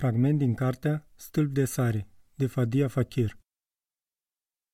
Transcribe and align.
Fragment 0.00 0.38
din 0.38 0.54
cartea 0.54 1.06
Stâlp 1.14 1.52
de 1.52 1.64
sare, 1.64 2.08
de 2.34 2.46
Fadia 2.46 2.88
Fakir. 2.88 3.36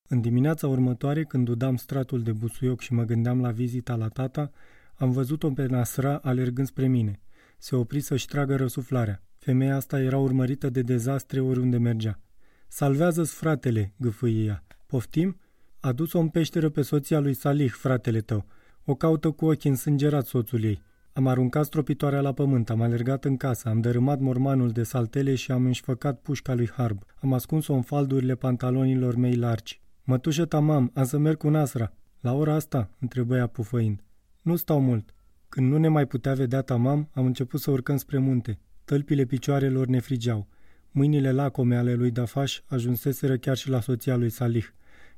În 0.09 0.21
dimineața 0.21 0.67
următoare, 0.67 1.23
când 1.23 1.47
udam 1.47 1.75
stratul 1.75 2.23
de 2.23 2.31
busuioc 2.31 2.79
și 2.79 2.93
mă 2.93 3.03
gândeam 3.03 3.41
la 3.41 3.51
vizita 3.51 3.95
la 3.95 4.07
tata, 4.07 4.51
am 4.95 5.11
văzut-o 5.11 5.51
pe 5.51 5.65
Nasra 5.65 6.17
alergând 6.17 6.67
spre 6.67 6.87
mine. 6.87 7.19
Se 7.57 7.75
opri 7.75 7.99
să-și 7.99 8.27
tragă 8.27 8.55
răsuflarea. 8.55 9.23
Femeia 9.37 9.75
asta 9.75 9.99
era 9.99 10.17
urmărită 10.17 10.69
de 10.69 10.81
dezastre 10.81 11.39
oriunde 11.39 11.77
mergea. 11.77 12.19
Salvează-ți 12.67 13.33
fratele, 13.33 13.93
gâfâie 13.97 14.45
ea. 14.45 14.63
Poftim? 14.85 15.39
A 15.79 15.91
dus-o 15.91 16.19
în 16.19 16.29
peșteră 16.29 16.69
pe 16.69 16.81
soția 16.81 17.19
lui 17.19 17.33
Salih, 17.33 17.71
fratele 17.71 18.21
tău. 18.21 18.45
O 18.85 18.95
caută 18.95 19.31
cu 19.31 19.45
ochii 19.45 19.69
însângerat 19.69 20.25
soțul 20.25 20.63
ei. 20.63 20.83
Am 21.17 21.27
aruncat 21.27 21.65
stropitoarea 21.65 22.21
la 22.21 22.33
pământ, 22.33 22.69
am 22.69 22.81
alergat 22.81 23.25
în 23.25 23.37
casă, 23.37 23.69
am 23.69 23.81
dărâmat 23.81 24.19
mormanul 24.19 24.69
de 24.69 24.83
saltele 24.83 25.35
și 25.35 25.51
am 25.51 25.65
înșfăcat 25.65 26.19
pușca 26.19 26.53
lui 26.53 26.69
Harb. 26.69 27.03
Am 27.21 27.33
ascuns-o 27.33 27.73
în 27.73 27.81
faldurile 27.81 28.35
pantalonilor 28.35 29.15
mei 29.15 29.35
largi. 29.35 29.81
Mătușă 30.03 30.45
tamam, 30.45 30.91
am 30.93 31.03
să 31.03 31.17
merg 31.17 31.37
cu 31.37 31.49
Nasra. 31.49 31.93
La 32.19 32.33
ora 32.33 32.53
asta, 32.53 32.89
întrebă 32.99 33.35
ea 33.35 33.47
pufăind. 33.47 34.03
Nu 34.41 34.55
stau 34.55 34.81
mult. 34.81 35.13
Când 35.49 35.71
nu 35.71 35.77
ne 35.77 35.87
mai 35.87 36.05
putea 36.05 36.33
vedea 36.33 36.61
tamam, 36.61 37.09
am 37.13 37.25
început 37.25 37.59
să 37.59 37.71
urcăm 37.71 37.97
spre 37.97 38.17
munte. 38.17 38.59
Tălpile 38.85 39.25
picioarelor 39.25 39.87
ne 39.87 39.99
frigeau. 39.99 40.47
Mâinile 40.91 41.31
lacome 41.31 41.75
ale 41.75 41.93
lui 41.93 42.11
Dafaș 42.11 42.61
ajunseseră 42.65 43.37
chiar 43.37 43.57
și 43.57 43.69
la 43.69 43.79
soția 43.79 44.15
lui 44.15 44.29
Salih, 44.29 44.65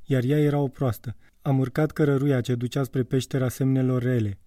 iar 0.06 0.24
ea 0.24 0.40
era 0.40 0.60
o 0.60 0.68
proastă. 0.68 1.16
Am 1.42 1.60
urcat 1.60 1.92
cărăruia 1.92 2.42
ce 2.42 2.56
ducea 2.56 2.84
spre 2.84 3.04
peștera 3.04 3.50
semnelor 3.50 4.02
rele. 4.02 4.38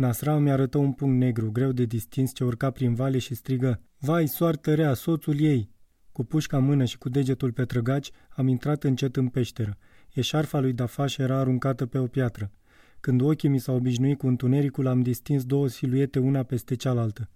Nasra 0.00 0.38
mi 0.38 0.50
arătă 0.50 0.78
un 0.78 0.92
punct 0.92 1.18
negru, 1.18 1.50
greu 1.50 1.72
de 1.72 1.84
distins, 1.84 2.32
ce 2.34 2.44
urca 2.44 2.70
prin 2.70 2.94
vale 2.94 3.18
și 3.18 3.34
strigă 3.34 3.80
Vai, 3.98 4.26
soartă 4.26 4.74
rea, 4.74 4.94
soțul 4.94 5.40
ei! 5.40 5.70
Cu 6.12 6.24
pușca 6.24 6.56
în 6.56 6.64
mână 6.64 6.84
și 6.84 6.98
cu 6.98 7.08
degetul 7.08 7.52
pe 7.52 7.64
trăgaci, 7.64 8.10
am 8.28 8.48
intrat 8.48 8.84
încet 8.84 9.16
în 9.16 9.28
peșteră. 9.28 9.76
Eșarfa 10.12 10.60
lui 10.60 10.72
Dafaș 10.72 11.16
era 11.16 11.38
aruncată 11.38 11.86
pe 11.86 11.98
o 11.98 12.06
piatră. 12.06 12.52
Când 13.00 13.20
ochii 13.20 13.48
mi 13.48 13.58
s-au 13.58 13.76
obișnuit 13.76 14.18
cu 14.18 14.26
întunericul, 14.26 14.86
am 14.86 15.02
distins 15.02 15.44
două 15.44 15.68
siluete 15.68 16.18
una 16.18 16.42
peste 16.42 16.74
cealaltă. 16.74 17.30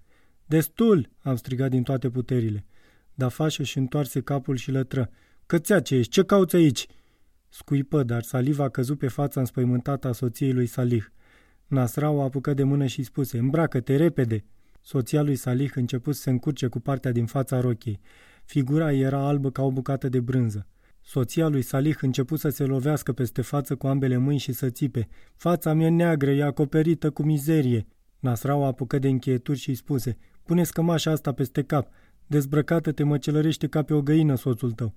Destul!" 0.47 1.11
am 1.19 1.37
strigat 1.37 1.71
din 1.71 1.83
toate 1.83 2.11
puterile. 2.11 2.67
Dafaș 3.15 3.59
își 3.59 3.79
întoarse 3.79 4.21
capul 4.21 4.57
și 4.57 4.71
lătră. 4.71 5.11
Cățea 5.47 5.81
ce 5.81 5.95
ești? 5.95 6.13
Ce 6.13 6.25
cauți 6.25 6.57
aici?" 6.57 6.87
Scuipă, 7.49 8.03
dar 8.03 8.23
saliva 8.23 8.65
a 8.65 8.69
căzut 8.69 8.99
pe 8.99 9.09
fața 9.09 9.41
înspăimântată 9.41 10.09
a 10.09 10.13
soției 10.13 10.53
lui 10.53 10.67
Salih. 10.67 11.05
Nasra 11.67 12.11
o 12.11 12.23
apucă 12.23 12.55
de 12.55 12.63
mână 12.63 12.87
și 12.87 13.03
spuse, 13.03 13.39
îmbracă-te 13.39 13.97
repede! 13.97 14.45
Soția 14.81 15.23
lui 15.23 15.37
Salih 15.37 15.71
început 15.75 16.15
să 16.15 16.21
se 16.21 16.31
încurce 16.31 16.67
cu 16.67 16.81
partea 16.81 17.13
din 17.13 17.27
fața 17.27 17.61
rochiei. 17.61 18.01
Figura 18.45 18.93
ei 18.93 19.01
era 19.01 19.27
albă 19.27 19.51
ca 19.51 19.63
o 19.63 19.71
bucată 19.71 20.09
de 20.09 20.21
brânză. 20.21 20.67
Soția 21.01 21.49
lui 21.49 21.63
Salih 21.63 21.97
început 22.01 22.39
să 22.39 22.49
se 22.49 22.65
lovească 22.65 23.13
peste 23.13 23.43
față 23.43 23.77
cu 23.77 23.87
ambele 23.87 24.17
mâini 24.17 24.39
și 24.39 24.53
să 24.53 24.71
țipe. 24.71 25.09
Fața 25.37 25.73
mea 25.73 25.91
neagră 25.91 26.31
e 26.31 26.43
acoperită 26.43 27.11
cu 27.11 27.23
mizerie. 27.23 27.87
Nasra 28.19 28.55
o 28.55 28.65
apucă 28.65 28.99
de 28.99 29.09
încheieturi 29.09 29.59
și 29.59 29.69
îi 29.69 29.75
spuse, 29.75 30.17
pune 30.45 30.65
scămașa 30.65 31.11
asta 31.11 31.33
peste 31.33 31.63
cap. 31.63 31.89
Dezbrăcată 32.27 32.93
te 32.93 33.03
măcelărește 33.03 33.67
ca 33.67 33.83
pe 33.83 33.95
o 33.95 34.03
găină 34.03 34.35
soțul 34.35 34.73
tău. 34.73 34.95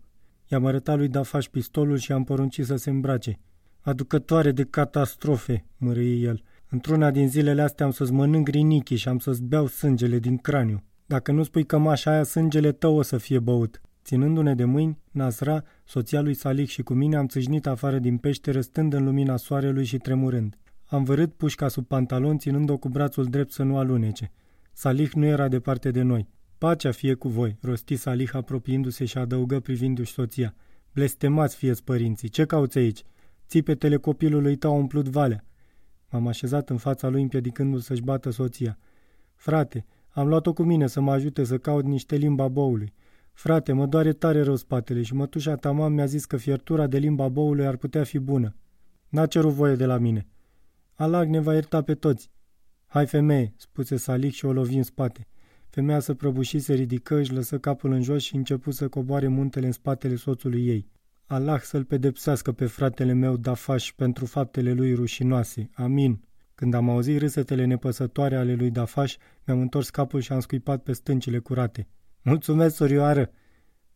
I-am 0.47 0.65
arătat 0.65 0.97
lui 0.97 1.07
Dafaș 1.07 1.45
pistolul 1.45 1.97
și 1.97 2.11
am 2.11 2.23
poruncit 2.23 2.65
să 2.65 2.75
se 2.75 2.89
îmbrace. 2.89 3.39
Aducătoare 3.81 4.51
de 4.51 4.63
catastrofe, 4.63 5.65
mărâie 5.77 6.27
el. 6.27 6.43
Într-una 6.69 7.11
din 7.11 7.29
zilele 7.29 7.61
astea 7.61 7.85
am 7.85 7.91
să-ți 7.91 8.11
mănânc 8.11 8.47
rinichii 8.47 8.97
și 8.97 9.07
am 9.07 9.19
să-ți 9.19 9.43
beau 9.43 9.67
sângele 9.67 10.19
din 10.19 10.37
craniu. 10.37 10.83
Dacă 11.05 11.31
nu 11.31 11.43
spui 11.43 11.65
cămașa 11.65 12.11
aia, 12.11 12.23
sângele 12.23 12.71
tău 12.71 12.95
o 12.95 13.01
să 13.01 13.17
fie 13.17 13.39
băut. 13.39 13.81
Ținându-ne 14.03 14.55
de 14.55 14.63
mâini, 14.63 14.97
Nasra, 15.11 15.63
soția 15.85 16.21
lui 16.21 16.33
Salih 16.33 16.67
și 16.67 16.81
cu 16.81 16.93
mine 16.93 17.15
am 17.15 17.27
țâșnit 17.27 17.67
afară 17.67 17.99
din 17.99 18.17
peșteră, 18.17 18.61
stând 18.61 18.93
în 18.93 19.03
lumina 19.03 19.37
soarelui 19.37 19.85
și 19.85 19.97
tremurând. 19.97 20.57
Am 20.85 21.03
vărât 21.03 21.33
pușca 21.33 21.67
sub 21.67 21.85
pantalon, 21.85 22.37
ținând-o 22.37 22.77
cu 22.77 22.89
brațul 22.89 23.25
drept 23.25 23.51
să 23.51 23.63
nu 23.63 23.77
alunece. 23.77 24.31
Salih 24.73 25.11
nu 25.11 25.25
era 25.25 25.47
departe 25.47 25.91
de 25.91 26.01
noi. 26.01 26.27
Pacea 26.57 26.91
fie 26.91 27.13
cu 27.13 27.27
voi, 27.27 27.57
rosti 27.61 27.95
Salih 27.95 28.29
apropiindu-se 28.33 29.05
și 29.05 29.17
adăugă 29.17 29.59
privindu-și 29.59 30.11
soția. 30.11 30.55
Blestemați 30.93 31.55
fieți 31.55 31.83
părinții, 31.83 32.29
ce 32.29 32.45
cauți 32.45 32.77
aici? 32.77 33.03
Țipetele 33.47 33.95
copilului 33.97 34.55
tău 34.55 34.71
au 34.71 34.77
umplut 34.77 35.07
valea. 35.07 35.43
M-am 36.09 36.27
așezat 36.27 36.69
în 36.69 36.77
fața 36.77 37.07
lui 37.07 37.21
împiedicându-l 37.21 37.79
să-și 37.79 38.01
bată 38.01 38.29
soția. 38.29 38.77
Frate, 39.35 39.85
am 40.09 40.27
luat-o 40.27 40.53
cu 40.53 40.63
mine 40.63 40.87
să 40.87 41.01
mă 41.01 41.11
ajute 41.11 41.43
să 41.43 41.57
caut 41.57 41.83
niște 41.83 42.15
limba 42.15 42.47
boului. 42.47 42.93
Frate, 43.33 43.71
mă 43.71 43.85
doare 43.85 44.13
tare 44.13 44.41
rău 44.41 44.55
spatele 44.55 45.01
și 45.01 45.13
mătușa 45.13 45.55
tamam 45.55 45.93
mi-a 45.93 46.05
zis 46.05 46.25
că 46.25 46.37
fiertura 46.37 46.87
de 46.87 46.97
limba 46.97 47.29
boului 47.29 47.65
ar 47.65 47.75
putea 47.75 48.03
fi 48.03 48.19
bună. 48.19 48.55
N-a 49.09 49.25
cerut 49.25 49.51
voie 49.51 49.75
de 49.75 49.85
la 49.85 49.97
mine. 49.97 50.27
Alag 50.93 51.29
ne 51.29 51.39
va 51.39 51.53
ierta 51.53 51.81
pe 51.81 51.95
toți. 51.95 52.31
Hai 52.85 53.05
femeie, 53.05 53.53
spuse 53.57 53.95
Salic 53.95 54.33
și 54.33 54.45
o 54.45 54.51
lovi 54.51 54.75
în 54.75 54.83
spate. 54.83 55.27
Femeia 55.69 55.99
se 55.99 56.13
prăbuși, 56.13 56.59
se 56.59 56.73
ridică, 56.73 57.15
își 57.15 57.33
lăsă 57.33 57.59
capul 57.59 57.91
în 57.91 58.01
jos 58.01 58.23
și 58.23 58.35
început 58.35 58.73
să 58.73 58.87
coboare 58.87 59.27
muntele 59.27 59.65
în 59.65 59.71
spatele 59.71 60.15
soțului 60.15 60.67
ei. 60.67 60.87
Allah 61.29 61.61
să-l 61.61 61.83
pedepsească 61.83 62.51
pe 62.51 62.65
fratele 62.65 63.13
meu 63.13 63.37
Dafaș 63.37 63.91
pentru 63.95 64.25
faptele 64.25 64.73
lui 64.73 64.93
rușinoase. 64.93 65.69
Amin. 65.73 66.23
Când 66.55 66.73
am 66.73 66.89
auzit 66.89 67.19
râsetele 67.19 67.65
nepăsătoare 67.65 68.35
ale 68.35 68.53
lui 68.53 68.71
Dafaș, 68.71 69.15
mi-am 69.45 69.59
întors 69.59 69.89
capul 69.89 70.19
și 70.19 70.31
am 70.31 70.39
scuipat 70.39 70.83
pe 70.83 70.91
stâncile 70.91 71.39
curate. 71.39 71.87
Mulțumesc, 72.21 72.75
sorioară! 72.75 73.31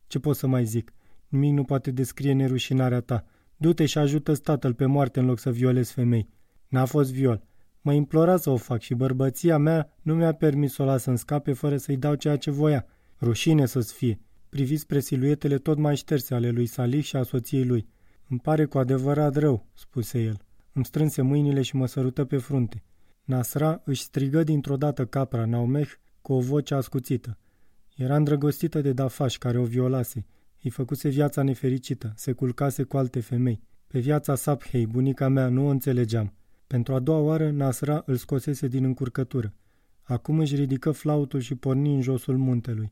Ce 0.08 0.20
pot 0.20 0.36
să 0.36 0.48
mai 0.48 0.66
zic? 0.66 0.94
Nimic 1.28 1.54
nu 1.54 1.64
poate 1.64 1.92
descrie 1.92 2.34
nerușinarea 2.34 3.02
ta. 3.02 3.26
Du-te 3.58 3.86
și 3.86 3.98
ajută 3.98 4.36
tatăl 4.36 4.74
pe 4.74 4.86
moarte 4.86 5.20
în 5.20 5.26
loc 5.26 5.40
să 5.40 5.52
violezi 5.52 5.94
femei. 5.94 6.30
N-a 6.68 6.86
fost 6.86 7.14
viol. 7.14 7.44
Mă 7.82 7.94
implora 7.94 8.38
să 8.38 8.50
o 8.50 8.56
fac 8.56 8.82
și 8.82 8.94
bărbăția 8.94 9.58
mea 9.58 9.94
nu 10.02 10.16
mi-a 10.16 10.34
permis 10.34 10.74
să 10.74 10.82
o 10.82 10.86
las 10.86 11.06
în 11.06 11.16
scape 11.16 11.54
fără 11.54 11.78
să-i 11.78 11.98
dau 11.98 12.16
ceea 12.16 12.38
ce 12.38 12.52
voia. 12.52 12.86
Rușine 13.20 13.66
să-ți 13.66 13.94
fie 13.94 14.20
privi 14.52 14.78
spre 14.78 15.00
siluetele 15.00 15.58
tot 15.58 15.78
mai 15.78 15.96
șterse 15.96 16.34
ale 16.34 16.50
lui 16.50 16.66
Salih 16.66 17.04
și 17.04 17.16
a 17.16 17.24
soției 17.24 17.66
lui. 17.66 17.88
Îmi 18.28 18.40
pare 18.40 18.66
cu 18.66 18.78
adevărat 18.78 19.36
rău, 19.36 19.66
spuse 19.74 20.24
el. 20.24 20.38
Îmi 20.74 20.86
strânse 20.86 21.22
mâinile 21.22 21.62
și 21.62 21.76
mă 21.76 21.86
sărută 21.88 22.26
pe 22.26 22.38
frunte. 22.38 22.84
Nasra 23.24 23.82
își 23.86 24.02
strigă 24.02 24.44
dintr-o 24.44 24.78
dată 24.78 25.06
capra 25.06 25.46
Naumeh 25.46 25.90
cu 26.22 26.34
o 26.34 26.40
voce 26.40 26.74
ascuțită. 26.74 27.38
Era 27.96 28.16
îndrăgostită 28.16 28.82
de 28.82 28.94
Dafaș, 28.94 29.38
care 29.38 29.58
o 29.58 29.64
violase. 29.64 30.26
Îi 30.62 30.70
făcuse 30.70 31.10
viața 31.10 31.44
nefericită, 31.44 32.14
se 32.16 32.32
culcase 32.32 32.84
cu 32.84 32.98
alte 32.98 33.20
femei. 33.20 33.62
Pe 33.88 34.00
viața 34.00 34.36
Saphei, 34.36 34.86
bunica 34.86 35.28
mea, 35.28 35.48
nu 35.48 35.66
o 35.66 35.70
înțelegeam. 35.70 36.34
Pentru 36.68 36.94
a 36.94 37.00
doua 37.00 37.20
oară, 37.20 37.52
Nasra 37.52 38.04
îl 38.06 38.16
scosese 38.16 38.68
din 38.68 38.84
încurcătură. 38.84 39.54
Acum 40.02 40.40
își 40.40 40.56
ridică 40.56 40.92
flautul 40.92 41.40
și 41.40 41.56
porni 41.56 41.94
în 41.94 42.02
josul 42.02 42.38
muntelui. 42.38 42.92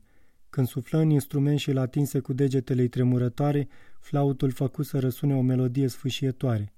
Când 0.50 0.66
suflă 0.66 0.98
în 0.98 1.10
instrument 1.10 1.58
și 1.58 1.70
îl 1.70 1.78
atinse 1.78 2.18
cu 2.20 2.32
degetele 2.32 2.88
tremurătoare, 2.88 3.68
flautul 4.00 4.50
făcu 4.50 4.82
să 4.82 4.98
răsune 4.98 5.34
o 5.34 5.40
melodie 5.40 5.88
sfâșietoare. 5.88 6.72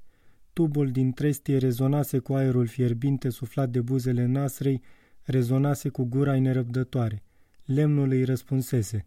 Tubul 0.53 0.91
din 0.91 1.13
trestie 1.13 1.59
rezonase 1.59 2.19
cu 2.19 2.35
aerul 2.35 2.67
fierbinte 2.67 3.29
suflat 3.29 3.69
de 3.69 3.81
buzele 3.81 4.27
nasrei, 4.27 4.83
rezonase 5.23 5.89
cu 5.89 6.05
gura 6.05 6.39
nerăbdătoare. 6.39 7.23
Lemnul 7.65 8.11
îi 8.11 8.25
răspunsese. 8.25 9.07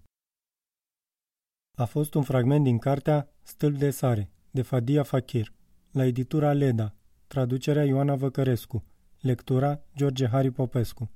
A 1.77 1.85
fost 1.85 2.13
un 2.13 2.21
fragment 2.21 2.63
din 2.63 2.77
cartea 2.77 3.29
Stâlp 3.43 3.77
de 3.77 3.89
sare, 3.89 4.29
de 4.51 4.61
Fadia 4.61 5.03
Fakir, 5.03 5.53
la 5.91 6.05
editura 6.05 6.53
Leda, 6.53 6.95
traducerea 7.27 7.83
Ioana 7.83 8.15
Văcărescu, 8.15 8.83
lectura 9.19 9.81
George 9.95 10.27
Hari 10.27 10.51
Popescu. 10.51 11.11